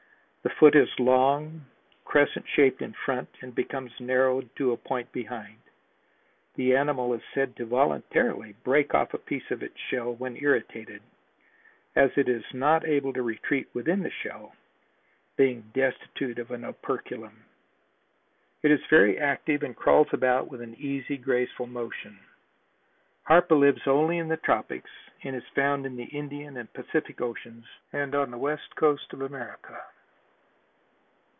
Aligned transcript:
The 0.43 0.49
foot 0.59 0.73
is 0.75 0.89
long, 0.99 1.65
crescent 2.03 2.47
shaped 2.49 2.81
in 2.81 2.93
front 3.05 3.29
and 3.41 3.53
becomes 3.53 3.91
narrowed 3.99 4.49
to 4.55 4.71
a 4.71 4.77
point 4.77 5.11
behind. 5.11 5.59
The 6.55 6.75
animal 6.75 7.13
is 7.13 7.21
said 7.35 7.55
to 7.57 7.65
voluntarily 7.67 8.55
break 8.63 8.95
off 8.95 9.13
a 9.13 9.19
piece 9.19 9.51
of 9.51 9.61
its 9.61 9.77
shell 9.79 10.15
when 10.15 10.35
irritated, 10.35 11.03
as 11.95 12.09
it 12.17 12.27
is 12.27 12.43
not 12.55 12.87
able 12.87 13.13
to 13.13 13.21
retreat 13.21 13.67
within 13.75 14.01
the 14.01 14.09
shell, 14.09 14.55
being 15.37 15.61
destitute 15.75 16.39
of 16.39 16.49
an 16.49 16.63
operculum. 16.65 17.43
It 18.63 18.71
is 18.71 18.83
very 18.89 19.19
active 19.19 19.61
and 19.61 19.75
crawls 19.75 20.07
about 20.11 20.49
with 20.49 20.61
an 20.61 20.73
easy, 20.79 21.17
graceful 21.17 21.67
motion. 21.67 22.17
Harpa 23.29 23.53
lives 23.59 23.85
only 23.85 24.17
in 24.17 24.27
the 24.27 24.37
tropics 24.37 24.89
and 25.21 25.35
is 25.35 25.47
found 25.53 25.85
in 25.85 25.97
the 25.97 26.05
Indian 26.05 26.57
and 26.57 26.73
Pacific 26.73 27.21
Oceans 27.21 27.65
and 27.93 28.15
on 28.15 28.31
the 28.31 28.39
west 28.39 28.75
coast 28.75 29.13
of 29.13 29.21
America. 29.21 29.79